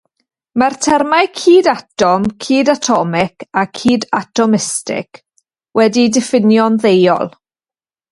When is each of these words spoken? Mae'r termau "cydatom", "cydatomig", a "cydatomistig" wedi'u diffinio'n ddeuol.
Mae'r 0.59 0.75
termau 0.83 1.27
"cydatom", 1.41 2.23
"cydatomig", 2.45 3.45
a 3.63 3.65
"cydatomistig" 3.81 5.21
wedi'u 5.81 6.11
diffinio'n 6.17 6.81
ddeuol. 6.87 7.31